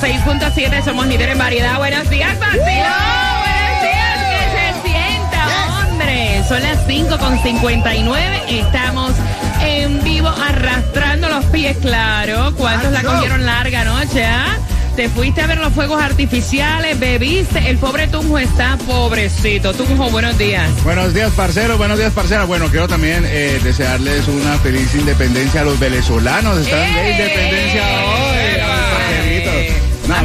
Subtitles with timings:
[0.00, 1.76] 106.7, somos líderes en variedad.
[1.78, 2.62] Buenos días, vacilón.
[2.62, 6.42] Buenos días, que se sienta, hombre.
[6.48, 8.42] Son las 5 con 59.
[8.48, 9.12] Estamos
[9.60, 12.54] en vivo arrastrando los pies, claro.
[12.56, 14.56] ¿Cuántos la cogieron larga noche, ah?
[14.94, 17.68] Te fuiste a ver los fuegos artificiales, bebiste.
[17.68, 19.72] El pobre Tunjo está pobrecito.
[19.72, 20.68] Tunjo, buenos días.
[20.84, 21.76] Buenos días, parceros.
[21.78, 22.44] Buenos días, parcera.
[22.44, 26.58] Bueno, quiero también eh, desearles una feliz independencia a los venezolanos.
[26.58, 27.12] Están de ¡Eh!
[27.12, 28.87] independencia hoy.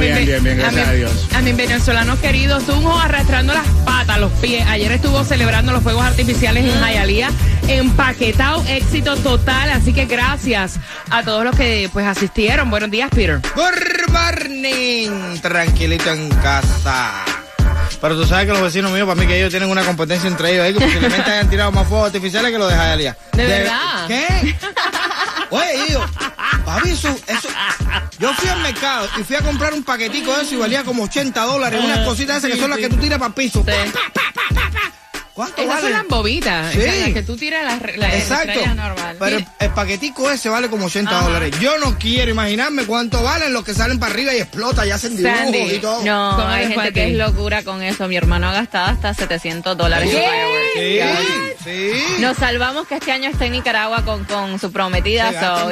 [0.03, 1.27] Bien, bien, bien, gracias mi- a, Dios.
[1.35, 4.65] A mis venezolanos queridos, Tunjo arrastrando las patas, los pies.
[4.67, 7.31] Ayer estuvo celebrando los fuegos artificiales en Hialeah,
[7.67, 9.69] empaquetado, éxito total.
[9.71, 10.79] Así que gracias
[11.09, 12.69] a todos los que pues asistieron.
[12.69, 13.39] Buenos días, Peter.
[13.55, 17.11] Good morning, tranquilito en casa.
[18.01, 20.51] Pero tú sabes que los vecinos míos, para mí que ellos tienen una competencia entre
[20.51, 23.17] ellos ahí, que posiblemente hayan tirado más fuegos artificiales que los de Hialeah.
[23.31, 24.07] ¿De verdad?
[24.07, 24.55] ¿Qué?
[25.53, 26.01] Oye, hijo,
[26.65, 27.49] papi, eso, eso-
[28.19, 31.03] yo fui al mercado y fui a comprar un paquetico de eso y valía como
[31.03, 33.63] 80 dólares, unas cositas esas que son las que tú tiras para el piso.
[33.65, 33.71] Sí.
[35.33, 35.95] ¿Cuánto Esas son vale?
[35.95, 36.79] las bobitas, Sí.
[36.79, 38.59] las que tú tiras las, las Exacto.
[38.75, 39.15] normal.
[39.19, 41.25] Pero Mira, el paquetico ese vale como 80 Ajá.
[41.25, 41.55] dólares.
[41.59, 45.17] Yo no quiero imaginarme cuánto valen los que salen para arriba y explotan y hacen
[45.17, 46.03] dibujos Sandy, y todo.
[46.05, 48.07] No, ¿Cómo hay gente que es locura con eso.
[48.07, 50.11] Mi hermano ha gastado hasta 700 dólares.
[50.11, 50.99] Sí,
[51.63, 51.91] sí.
[52.19, 55.31] Nos salvamos que este año está en Nicaragua con, con su prometida.
[55.31, 55.71] So.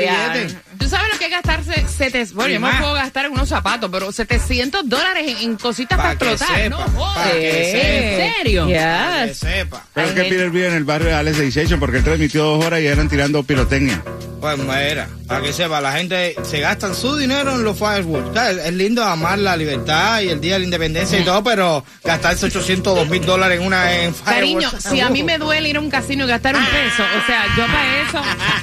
[0.82, 2.34] ¿Tú sabes lo que es gastarse 700?
[2.34, 2.82] Bueno, yo me más.
[2.82, 6.58] puedo gastar en unos zapatos, pero 700 dólares en, en cositas Pa' para explotar.
[6.58, 7.18] sepa, no jodas.
[7.28, 8.68] pa' que ¿En serio?
[8.68, 9.38] Para que Yes.
[9.38, 9.86] sepa.
[9.94, 12.66] Pero es que Peter vive en el barrio de Alex Station porque él transmitió dos
[12.66, 14.02] horas y eran tirando pirotecnia.
[14.42, 18.34] Pues mira, para que sepa, la gente se gastan su dinero en los fireworks.
[18.34, 18.66] ¿Sabes?
[18.66, 22.48] Es lindo amar la libertad y el Día de la Independencia y todo, pero gastarse
[22.48, 24.90] 800, 2000 mil dólares en una en Cariño, fireworks.
[24.90, 27.46] si a mí me duele ir a un casino y gastar un peso, o sea,
[27.56, 28.22] yo para eso,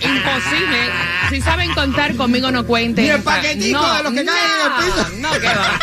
[0.08, 0.78] imposible.
[1.30, 3.04] Si saben contar, conmigo no cuenten.
[3.04, 5.08] Ni el paquetico de los que caen en el piso.
[5.18, 5.78] No, que va.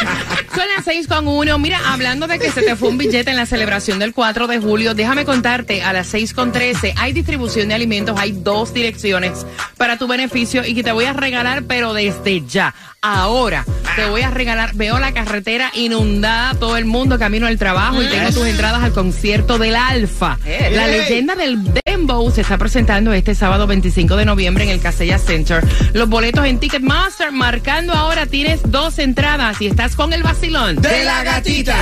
[0.56, 1.60] Son las 6 con uno.
[1.60, 4.60] Mira, hablando de que se te fue un billete en la celebración del 4 de
[4.60, 9.46] julio, déjame contarte, a las 6 con 13 hay distribución de alimentos, hay dos direcciones
[9.76, 12.74] para tu beneficio y que te voy a regalar, pero desde ya.
[13.08, 13.64] Ahora
[13.96, 18.08] te voy a regalar, veo la carretera inundada, todo el mundo camino al trabajo y
[18.08, 20.40] tengo tus entradas al concierto del Alfa.
[20.44, 21.00] La Ey.
[21.02, 25.64] leyenda del Dembow se está presentando este sábado 25 de noviembre en el Casella Center.
[25.94, 30.78] Los boletos en Ticketmaster, marcando ahora tienes dos entradas y estás con el vacilón.
[30.78, 31.76] de la gatita.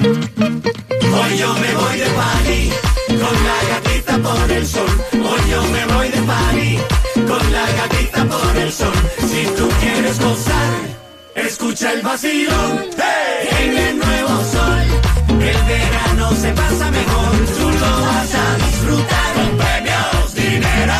[0.00, 2.70] Hoy yo me voy de party
[3.08, 4.86] con la gatita por el sol.
[5.12, 6.78] Hoy yo me voy de party
[7.26, 8.92] con la gatita por el sol.
[9.18, 10.72] Si tú quieres gozar,
[11.34, 12.84] escucha el vacilón
[13.60, 14.82] en el nuevo sol.
[15.28, 20.94] El verano se pasa mejor, tú lo vas a disfrutar con premios, dinero.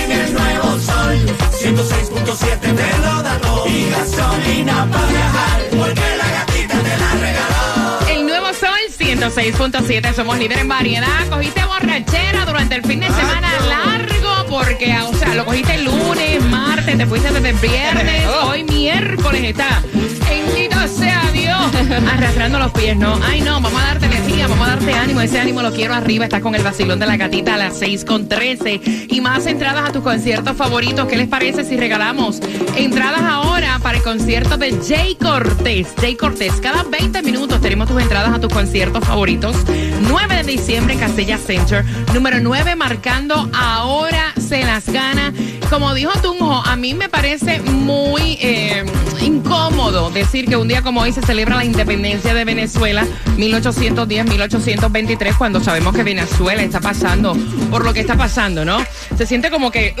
[0.00, 1.16] En el nuevo sol,
[1.60, 8.10] 106.7 te lo da todo y gasolina para viajar, porque la gatita te la regaló.
[8.10, 11.28] El nuevo sol 106.7, somos líderes en variedad.
[11.28, 14.25] Cogiste borrachera durante el fin de semana largo
[14.56, 19.44] porque, o sea, lo cogiste el lunes, martes, te fuiste desde el viernes, hoy miércoles
[19.44, 19.82] está.
[20.26, 21.56] Bendito sea Dios.
[22.12, 23.20] Arrastrando los pies, ¿no?
[23.22, 25.20] Ay, no, vamos a darte energía, vamos a darte ánimo.
[25.20, 26.24] Ese ánimo lo quiero arriba.
[26.24, 28.80] Estás con el vacilón de la gatita a las 6 con 13.
[29.10, 31.06] Y más entradas a tus conciertos favoritos.
[31.06, 32.40] ¿Qué les parece si regalamos
[32.76, 35.88] entradas ahora para el concierto de Jay Cortés?
[36.00, 39.56] Jay Cortés, cada 20 minutos tenemos tus entradas a tus conciertos favoritos.
[40.00, 41.84] 9 de diciembre en Castella Center.
[42.14, 45.32] Número 9 marcando ahora se las gana.
[45.68, 48.84] Como dijo Tunjo, a mí me parece muy eh,
[49.20, 53.04] incómodo decir que un día como hoy se celebra la independencia de Venezuela,
[53.36, 57.36] 1810-1823, cuando sabemos que Venezuela está pasando
[57.70, 58.78] por lo que está pasando, ¿no?
[59.16, 59.94] Se siente como que...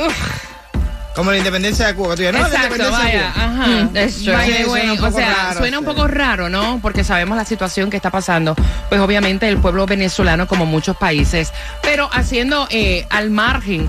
[1.16, 2.14] Como la independencia de Cuba.
[2.14, 3.44] tú dices, no, la Exacto, de vaya, Cuba.
[3.44, 3.66] ajá.
[3.66, 6.78] Mm, o poco sea, raro, suena un poco raro, ¿no?
[6.82, 8.54] Porque sabemos la situación que está pasando,
[8.90, 13.88] pues obviamente el pueblo venezolano como muchos países, pero haciendo eh, al margen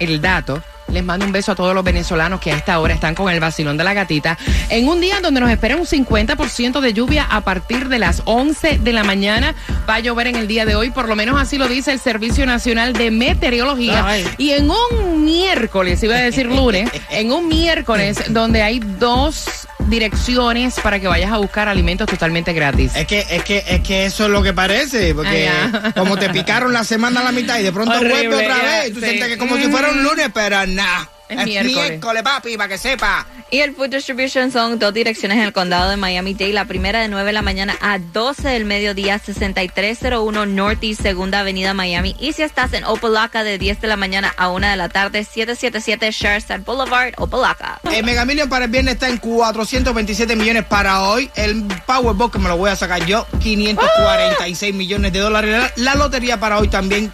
[0.00, 0.62] el dato.
[0.92, 3.40] Les mando un beso a todos los venezolanos que a esta hora están con el
[3.40, 4.36] vacilón de la gatita.
[4.68, 8.78] En un día donde nos espera un 50% de lluvia a partir de las 11
[8.78, 9.54] de la mañana.
[9.88, 11.98] Va a llover en el día de hoy, por lo menos así lo dice el
[11.98, 14.06] Servicio Nacional de Meteorología.
[14.06, 14.28] Ay.
[14.36, 20.80] Y en un miércoles, iba a decir lunes, en un miércoles donde hay dos direcciones
[20.80, 22.96] para que vayas a buscar alimentos totalmente gratis.
[22.96, 25.48] Es que, es que, es que eso es lo que parece, porque
[25.96, 28.64] como te picaron la semana a la mitad y de pronto Horrible, vuelve otra ya,
[28.64, 29.06] vez, y tú sí.
[29.06, 31.08] sientes que como si fuera un lunes, pero nada.
[31.28, 31.88] Es Es, miércoles.
[31.90, 32.22] miércoles.
[32.22, 33.26] papi, para que sepa.
[33.50, 36.52] Y el Food Distribution son dos direcciones en el condado de Miami-Dade.
[36.52, 41.74] La primera de 9 de la mañana a 12 del mediodía, 6301 Northeast Segunda Avenida
[41.74, 42.16] Miami.
[42.18, 45.24] Y si estás en Opalaca de 10 de la mañana a 1 de la tarde,
[45.24, 47.78] 777 Sherstad Boulevard, Opalaca.
[47.90, 51.30] El Mega Million para el viernes está en 427 millones para hoy.
[51.34, 55.72] El Powerball, que me lo voy a sacar yo, 546 millones de dólares.
[55.76, 57.12] La, lotería para hoy también,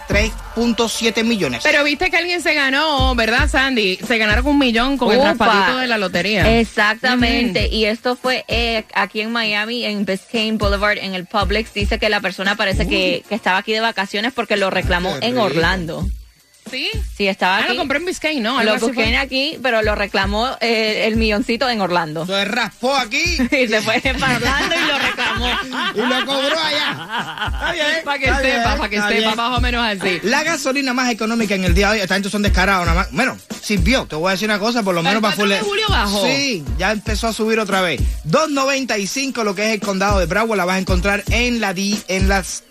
[0.55, 1.61] 3.7 millones.
[1.63, 3.97] Pero viste que alguien se ganó, ¿verdad, Sandy?
[4.05, 6.59] Se ganaron un millón con el raspadito de la lotería.
[6.59, 11.73] Exactamente, y esto fue eh, aquí en Miami, en Biscayne Boulevard, en el Publix.
[11.73, 15.33] Dice que la persona parece que, que estaba aquí de vacaciones porque lo reclamó en
[15.33, 15.43] rico.
[15.43, 16.07] Orlando.
[16.69, 16.87] ¿Sí?
[17.17, 17.69] Sí, estaba Ah, aquí.
[17.73, 18.59] lo compré en Biscayne, ¿no?
[18.59, 19.17] Algo Lo busqué fue.
[19.17, 22.21] aquí, pero lo reclamó eh, el milloncito en Orlando.
[22.21, 25.28] Entonces raspó aquí Y se fue para Orlando y lo reclamó.
[25.95, 27.51] Y lo cobró allá.
[27.53, 27.85] Está bien.
[28.05, 29.35] Para que está bien, sepa, para que está sepa, bien.
[29.35, 30.19] más o menos así.
[30.23, 33.11] La gasolina más económica en el día de hoy, esta gente son descarados nada más.
[33.11, 35.85] Bueno, sirvió, te voy a decir una cosa, por lo menos para 4 de julio
[35.89, 36.25] bajó.
[36.25, 38.01] Sí, ya empezó a subir otra vez.
[38.27, 42.01] 2.95 lo que es el condado de Broward, la vas a encontrar en la di,
[42.07, 42.63] en las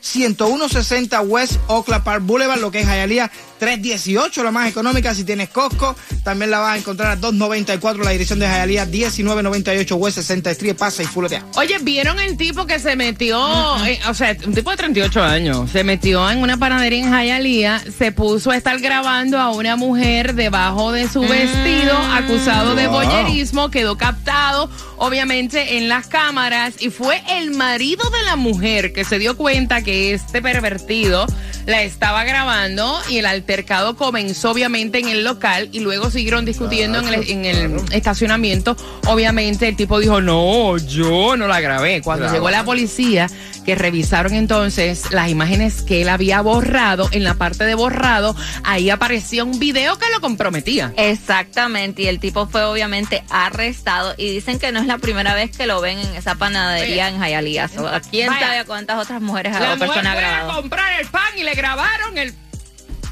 [0.00, 3.30] 10160 West Oakland Park Boulevard, lo que es Hialeah
[3.60, 5.94] 318, la más económica si tienes Costco.
[6.24, 10.76] También la vas a encontrar a 294 la dirección de Hialeah 1998 West 60 Street,
[10.76, 11.44] pasa y fuletea.
[11.56, 13.38] Oye, ¿vieron el tipo que se metió,
[13.84, 17.82] eh, o sea, un tipo de 38 años, se metió en una panadería en Hialeah,
[17.96, 23.70] se puso a estar grabando a una mujer debajo de su vestido, acusado de boyerismo,
[23.70, 29.18] quedó captado, obviamente, en las cámaras, y fue el marido de la mujer que se
[29.18, 31.26] dio cuenta que este pervertido
[31.66, 36.98] la estaba grabando y el altercado comenzó obviamente en el local y luego siguieron discutiendo
[36.98, 38.76] en el, en el estacionamiento.
[39.06, 42.02] Obviamente el tipo dijo, no, yo no la grabé.
[42.02, 42.34] Cuando Claro.
[42.34, 43.28] llegó la policía,
[43.64, 48.34] que revisaron entonces las imágenes que él había borrado, en la parte de borrado,
[48.64, 50.92] ahí aparecía un video que lo comprometía.
[50.96, 55.56] Exactamente, y el tipo fue obviamente arrestado y dicen que no es la primera vez
[55.56, 57.68] que lo ven en esa panadería en Hialeah.
[57.68, 58.40] So, ¿Quién Vaya.
[58.46, 60.60] sabe a cuántas otras mujeres La mujer a grabado?
[60.60, 62.34] comprar el pan y le grabaron el...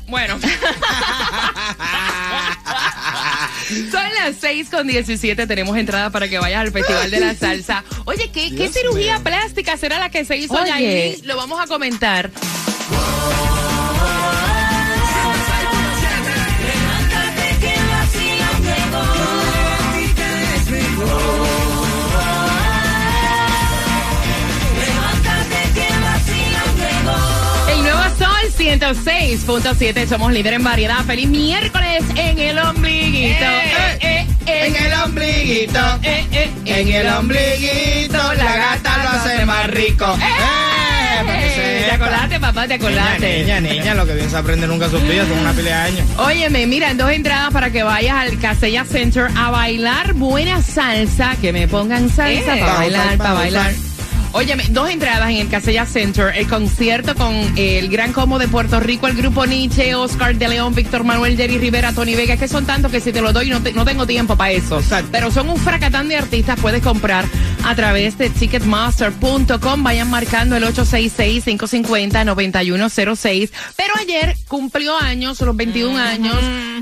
[0.08, 0.38] Bueno.
[3.90, 5.46] Son las 6 con 17.
[5.46, 7.84] Tenemos entrada para que vayas al Festival de la Salsa.
[8.06, 9.24] Oye, ¿qué, cirugía mío.
[9.24, 10.68] plástica será la que se hizo Oye.
[10.68, 11.26] Yailin?
[11.26, 12.30] Lo vamos a comentar.
[28.68, 30.06] 106.7.
[30.06, 31.02] Somos líder en variedad.
[31.06, 33.44] Feliz miércoles en el ombliguito.
[33.44, 40.06] Eh, Eh, eh, En el ombliguito, en el ombliguito, la gata lo hace más rico.
[40.18, 43.38] Te acordaste, papá, te acordaste.
[43.40, 45.74] Niña, niña, niña, lo que bien se aprende nunca se olvida, son una pila de
[45.74, 46.08] años.
[46.18, 51.52] Óyeme, mira, dos entradas para que vayas al Casella Center a bailar buena salsa, que
[51.52, 53.72] me pongan salsa para bailar, para bailar.
[54.38, 58.78] Óyeme, dos entradas en el Casella Center, el concierto con el Gran Combo de Puerto
[58.78, 62.64] Rico, el grupo Nietzsche, Oscar de León, Víctor Manuel, Jerry Rivera, Tony Vega, que son
[62.64, 64.78] tantos que si te lo doy no, te- no tengo tiempo para eso.
[64.78, 65.08] Exacto.
[65.10, 67.24] Pero son un fracatán de artistas, puedes comprar
[67.64, 73.50] a través de ticketmaster.com, vayan marcando el 866-550-9106.
[73.76, 76.36] Pero ayer cumplió años, los 21 años,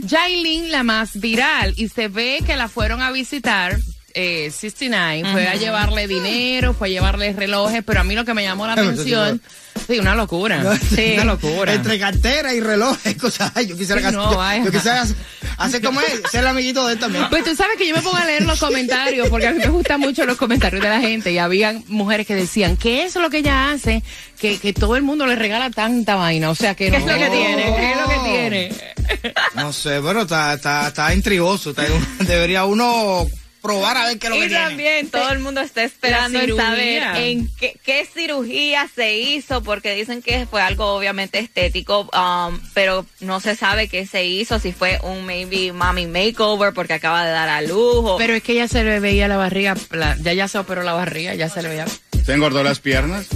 [0.07, 3.79] Jailin, la más viral, y se ve que la fueron a visitar.
[4.19, 8.33] Eh, 69 fue a llevarle dinero, fue a llevarle relojes, pero a mí lo que
[8.33, 9.43] me llamó la atención,
[9.87, 11.75] sí, una locura, sí, una locura.
[11.75, 13.53] Entre cartera y relojes, cosas.
[13.55, 14.33] Ay, yo quisiera, no,
[14.65, 15.17] yo- quisiera hacer-
[15.59, 17.27] hacer como él, ser el amiguito de él también.
[17.29, 19.69] Pues tú sabes que yo me pongo a leer los comentarios, porque a mí me
[19.69, 23.29] gustan mucho los comentarios de la gente, y habían mujeres que decían, ¿qué es lo
[23.29, 24.03] que ella hace?
[24.41, 27.05] Que, que todo el mundo le regala tanta vaina, o sea, que ¿Qué no- es
[27.05, 27.63] lo que tiene?
[27.77, 29.35] ¿Qué es lo que tiene?
[29.57, 31.71] No sé, bueno, está, está, está intrigoso.
[31.71, 31.85] está-
[32.21, 33.27] debería uno
[33.67, 36.57] probar a ver qué es lo que Y también todo el mundo está esperando en
[36.57, 42.59] saber en qué, qué cirugía se hizo, porque dicen que fue algo obviamente estético, um,
[42.75, 47.25] pero no se sabe qué se hizo, si fue un maybe mommy makeover porque acaba
[47.25, 48.17] de dar a lujo.
[48.19, 50.93] Pero es que ya se le veía la barriga, la- ya ya se operó la
[50.95, 51.87] barriga, ya se le veía,
[52.25, 53.27] Se engordó las piernas.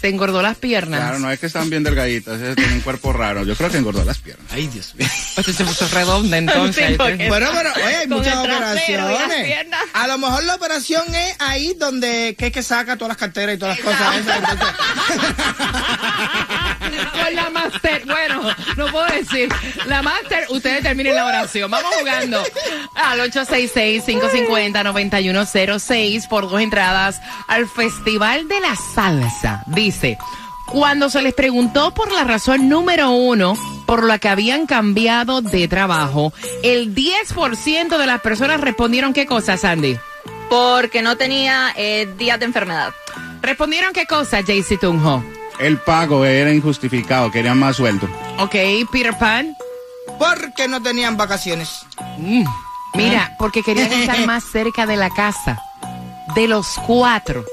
[0.00, 1.00] Se engordó las piernas.
[1.00, 3.44] Claro, no es que están bien delgaditas, es tiene un cuerpo raro.
[3.44, 4.46] Yo creo que engordó las piernas.
[4.52, 5.08] Ay, Dios mío.
[5.34, 6.88] Pues se puso redonda entonces.
[6.90, 9.66] Sí, porque- Bueno, pero oye, muchas operaciones.
[9.92, 13.56] A lo mejor la operación es ahí donde que es que saca todas las carteras
[13.56, 14.16] y todas las cosas.
[14.16, 14.76] esas, entonces-
[17.12, 18.42] Con la master, bueno,
[18.78, 19.50] no puedo decir.
[19.86, 21.70] La máster, ustedes terminen la oración.
[21.70, 22.42] Vamos jugando
[22.94, 29.64] al 866-550-9106 por dos entradas al Festival de la Salsa.
[29.66, 30.16] Dice,
[30.66, 35.66] cuando se les preguntó por la razón número uno por la que habían cambiado de
[35.66, 36.32] trabajo,
[36.62, 39.98] el 10% de las personas respondieron qué cosa, Sandy.
[40.48, 42.94] Porque no tenía eh, días de enfermedad.
[43.42, 45.24] ¿Respondieron qué cosa, Jaycee Tunjo?
[45.60, 48.08] El pago era injustificado, querían más sueldo.
[48.38, 48.54] Ok,
[48.92, 49.56] Peter Pan.
[50.18, 51.80] Porque no tenían vacaciones.
[52.94, 55.60] Mira, porque querían estar más cerca de la casa.
[56.34, 57.44] De los cuatro.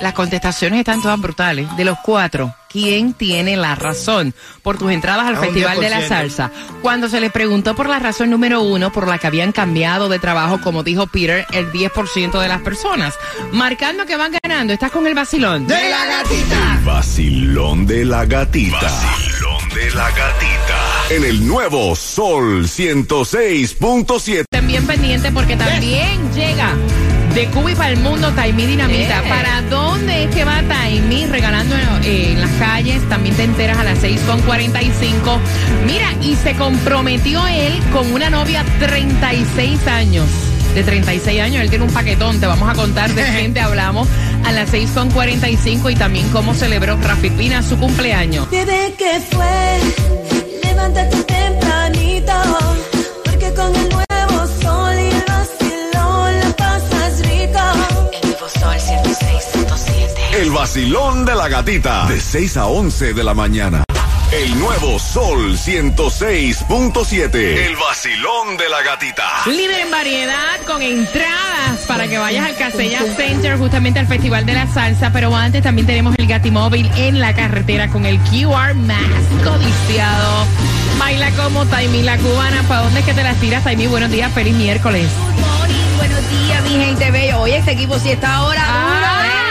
[0.00, 1.74] Las contestaciones están todas brutales.
[1.76, 4.34] De los cuatro, ¿quién tiene la razón?
[4.62, 6.08] Por tus entradas al Festival de la 10%.
[6.08, 6.50] Salsa.
[6.82, 10.18] Cuando se les preguntó por la razón número uno, por la que habían cambiado de
[10.18, 13.14] trabajo, como dijo Peter, el 10% de las personas.
[13.50, 14.74] Marcando que van ganando.
[14.74, 15.66] ¿Estás con el vacilón?
[15.66, 16.80] De la gatita.
[16.84, 18.80] Vacilón de la gatita.
[18.82, 21.06] Vacilón de la gatita.
[21.10, 24.40] En el nuevo Sol 106.7.
[24.40, 26.74] Estén bien pendientes porque también llega
[27.36, 29.20] de Cuba y para el mundo Taimí Dinamita.
[29.20, 29.28] Yeah.
[29.28, 33.06] ¿Para dónde es que va Taimí regalando eh, en las calles?
[33.10, 35.38] También te enteras a las 6.45.
[35.86, 40.24] Mira, y se comprometió él con una novia 36 años.
[40.74, 44.08] De 36 años, él tiene un paquetón, te vamos a contar de quién te hablamos
[44.44, 48.48] a las 6.45 y también cómo celebró Rafi Pina su cumpleaños.
[48.48, 49.78] ¿qué fue?
[50.62, 52.32] Levántate tempranito,
[60.56, 62.06] vacilón de la gatita.
[62.06, 63.84] De 6 a 11 de la mañana.
[64.32, 67.34] El nuevo Sol 106.7.
[67.34, 69.24] El vacilón de la gatita.
[69.44, 74.54] Líder en variedad con entradas para que vayas al Casella Center, justamente al Festival de
[74.54, 75.12] la Salsa.
[75.12, 78.98] Pero antes también tenemos el Gatimóvil en la carretera con el QR más
[79.44, 80.46] codiciado.
[80.98, 82.62] Baila como Taimi la cubana.
[82.62, 83.88] ¿Para dónde es que te las tiras, Taimi?
[83.88, 85.06] Buenos días, feliz miércoles.
[85.18, 87.38] Good morning, buenos días, mi gente bella.
[87.40, 88.62] Oye, este equipo sí está ahora.
[88.66, 89.45] Ah.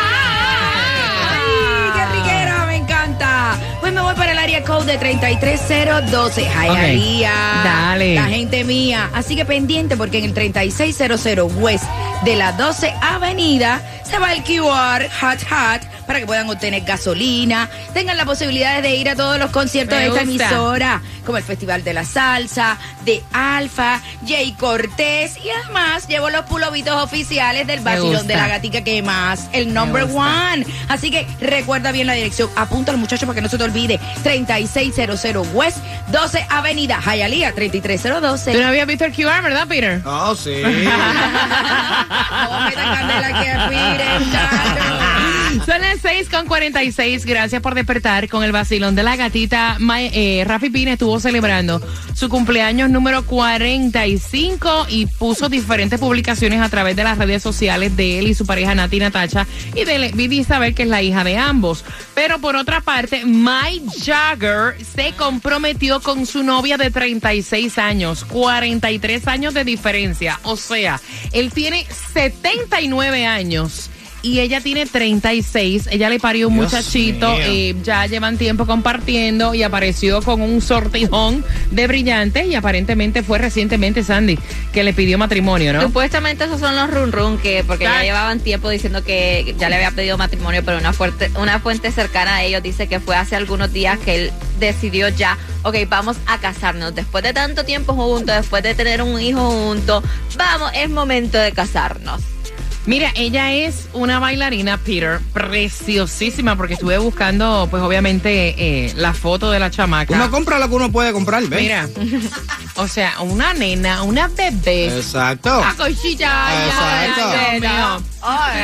[4.56, 6.46] Área code de 33012.
[6.46, 7.32] Jayalía.
[7.64, 8.16] Dale.
[8.16, 9.10] La gente mía.
[9.14, 11.84] Así que pendiente porque en el 3600 West
[12.24, 13.82] de la 12 Avenida
[14.16, 18.96] se va el QR Hot Hot para que puedan obtener gasolina, tengan la posibilidad de
[18.96, 20.48] ir a todos los conciertos Me de esta gusta.
[20.48, 26.46] emisora, como el Festival de la Salsa, de Alfa, Jay Cortés y además llevo los
[26.46, 30.66] pulovitos oficiales del vacilón de la gatica que más, el number one.
[30.88, 34.00] Así que recuerda bien la dirección, apunta al muchacho para que no se te olvide,
[34.24, 38.54] 3600 West 12 Avenida, Hialeah 33012.
[38.54, 40.02] Tú no habías visto el QR, ¿verdad, Peter?
[40.06, 40.62] Oh, sí.
[42.76, 44.05] No candela que.
[45.66, 47.26] Son las 6 con 46.
[47.26, 49.78] Gracias por despertar con el vacilón de la gatita.
[49.80, 51.82] Ma- eh, Rafi Pina estuvo celebrando
[52.14, 58.20] su cumpleaños número 45 y puso diferentes publicaciones a través de las redes sociales de
[58.20, 61.38] él y su pareja Nati Natacha y de Vivi Isabel, que es la hija de
[61.38, 61.84] ambos.
[62.14, 69.28] Pero por otra parte, Mike Jagger se comprometió con su novia de 36 años, 43
[69.28, 70.40] años de diferencia.
[70.44, 71.00] O sea,
[71.32, 73.90] él tiene 79 años
[74.26, 75.88] y ella tiene 36.
[75.92, 77.32] Ella le parió un Dios muchachito.
[77.32, 77.46] mío.
[77.46, 82.48] eh, ya llevan tiempo compartiendo y apareció con un sortijón de brillantes.
[82.48, 84.40] Y aparentemente fue recientemente Sandy
[84.74, 85.82] que le pidió matrimonio, ¿no?
[85.84, 89.76] Supuestamente esos son los run run que porque ya llevaban tiempo diciendo que ya le
[89.76, 93.36] había pedido matrimonio, pero una fuerte, una fuente cercana a ellos dice que fue hace
[93.36, 96.96] algunos días que él decidió ya, ok, vamos a casarnos.
[96.96, 100.04] Después de tanto tiempo juntos, después de tener un hijo juntos,
[100.36, 102.22] vamos, es momento de casarnos.
[102.86, 109.50] Mira, ella es una bailarina, Peter, preciosísima, porque estuve buscando, pues obviamente, eh, la foto
[109.50, 110.14] de la chamaca.
[110.14, 111.62] Uno compra lo que uno puede comprar, ¿ves?
[111.62, 111.90] Mira,
[112.76, 114.96] o sea, una nena, una bebé.
[114.98, 115.64] Exacto.
[115.78, 117.40] Cosilla, ay, Exacto.
[117.50, 118.04] ay, Dios mío.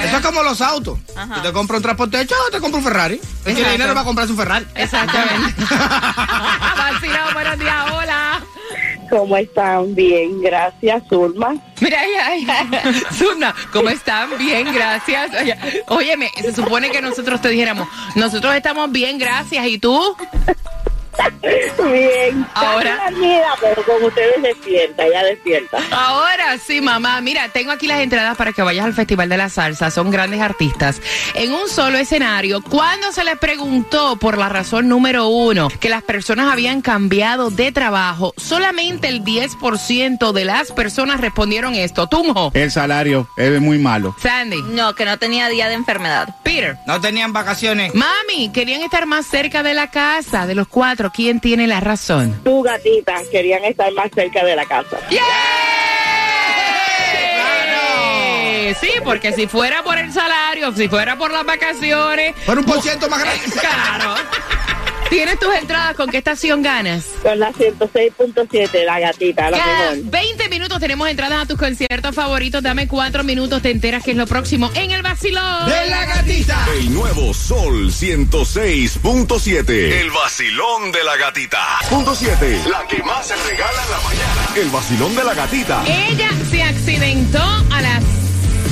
[0.03, 0.99] Eso es como los autos.
[1.15, 1.35] Ajá.
[1.35, 3.15] Tú te compras un transporte hecho, te compras un Ferrari.
[3.15, 3.71] Él tiene Exacto.
[3.73, 4.65] dinero para comprarse un Ferrari.
[4.75, 5.63] Exactamente.
[7.33, 8.30] Buenos días, hola.
[9.11, 9.93] ¿Cómo están?
[9.93, 11.55] Bien, gracias, Zulma.
[11.81, 14.29] Mira, ay, ay, Zuna, ¿cómo están?
[14.37, 15.31] Bien, gracias.
[15.41, 20.15] Oye, Óyeme, se supone que nosotros te dijéramos, nosotros estamos bien, gracias, ¿y tú?
[21.91, 23.09] Bien, Ahora.
[23.09, 25.77] dormida, pero con ustedes despierta, ya despierta.
[25.91, 27.19] Ahora sí, mamá.
[27.21, 29.91] Mira, tengo aquí las entradas para que vayas al Festival de la Salsa.
[29.91, 31.01] Son grandes artistas.
[31.33, 36.03] En un solo escenario, cuando se les preguntó por la razón número uno que las
[36.03, 42.07] personas habían cambiado de trabajo, solamente el 10% de las personas respondieron esto.
[42.07, 44.15] Tunjo, El salario es muy malo.
[44.21, 46.35] Sandy, No, que no tenía día de enfermedad.
[46.43, 46.77] Peter.
[46.87, 47.93] No tenían vacaciones.
[47.95, 51.10] Mami, querían estar más cerca de la casa, de los cuatro.
[51.11, 52.41] Pero ¿quién tiene la razón?
[52.43, 54.97] Tu gatita querían estar más cerca de la casa.
[55.09, 55.17] Eh,
[58.79, 62.33] Sí, porque si fuera por el salario, si fuera por las vacaciones.
[62.45, 63.43] Por un por ciento más grande.
[63.59, 64.15] Claro.
[65.09, 65.95] ¿Tienes tus entradas?
[65.97, 67.03] ¿Con qué estación ganas?
[67.21, 69.97] Con la 106.7, la gatita, la mejor.
[70.71, 72.63] 20 minutos tenemos entradas a tus conciertos favoritos.
[72.63, 75.65] Dame cuatro minutos, te enteras que es lo próximo en el vacilón.
[75.67, 76.65] De la gatita.
[76.77, 79.69] El nuevo Sol 106.7.
[79.69, 81.79] El vacilón de la gatita.
[81.89, 82.63] Punto 7.
[82.69, 84.47] La que más se regala en la mañana.
[84.55, 85.83] El vacilón de la gatita.
[85.85, 88.20] Ella se accidentó a las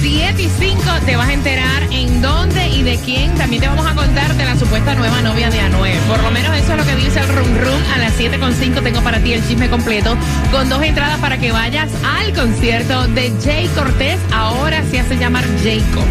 [0.01, 0.81] 7 y 5.
[1.05, 3.35] Te vas a enterar en dónde y de quién.
[3.35, 5.97] También te vamos a contar de la supuesta nueva novia de Anuel.
[6.07, 7.81] Por lo menos eso es lo que dice el Rum Rum.
[7.93, 10.15] A las 7 con 5 tengo para ti el chisme completo
[10.51, 14.19] con dos entradas para que vayas al concierto de Jay Cortés.
[14.31, 16.05] Ahora se hace llamar Jacob.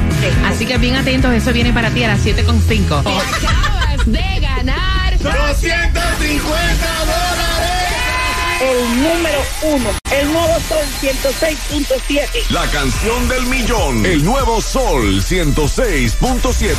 [0.46, 2.94] Así que bien atentos, eso viene para ti a las 7 con 5.
[2.94, 6.08] Acabas de ganar 250
[6.42, 7.47] dólares.
[8.60, 12.50] El número uno, el nuevo Sol 106.7.
[12.50, 14.04] La canción del millón.
[14.04, 16.76] El nuevo Sol 106.7.